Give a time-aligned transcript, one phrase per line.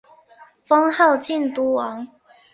[0.65, 2.07] 封号靖都王。